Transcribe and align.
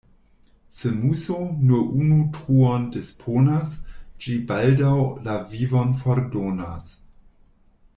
Se 0.77 0.89
muso 1.01 1.35
nur 1.71 1.83
unu 2.05 2.17
truon 2.37 2.89
disponas, 2.97 3.77
ĝi 4.25 4.41
baldaŭ 4.53 4.97
la 5.29 5.39
vivon 5.55 5.97
fordonas. 6.05 6.95